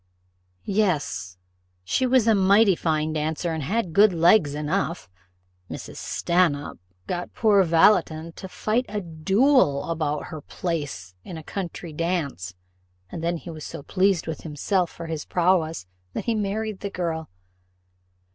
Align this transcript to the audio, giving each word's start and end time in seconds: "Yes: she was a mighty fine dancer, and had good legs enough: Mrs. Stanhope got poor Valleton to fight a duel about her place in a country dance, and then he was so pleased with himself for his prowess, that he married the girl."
"Yes: 0.65 1.37
she 1.83 2.07
was 2.07 2.27
a 2.27 2.33
mighty 2.33 2.75
fine 2.75 3.13
dancer, 3.13 3.53
and 3.53 3.61
had 3.61 3.93
good 3.93 4.13
legs 4.13 4.55
enough: 4.55 5.07
Mrs. 5.69 5.97
Stanhope 5.97 6.79
got 7.05 7.35
poor 7.35 7.61
Valleton 7.63 8.31
to 8.33 8.47
fight 8.49 8.87
a 8.89 8.99
duel 8.99 9.83
about 9.91 10.23
her 10.33 10.41
place 10.41 11.13
in 11.23 11.37
a 11.37 11.43
country 11.43 11.93
dance, 11.93 12.55
and 13.11 13.23
then 13.23 13.37
he 13.37 13.51
was 13.51 13.63
so 13.63 13.83
pleased 13.83 14.25
with 14.25 14.41
himself 14.41 14.89
for 14.89 15.05
his 15.05 15.23
prowess, 15.23 15.85
that 16.13 16.25
he 16.25 16.33
married 16.33 16.79
the 16.79 16.89
girl." 16.89 17.29